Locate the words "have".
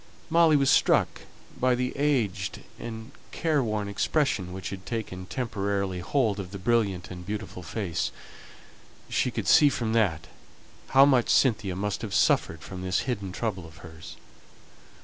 12.01-12.15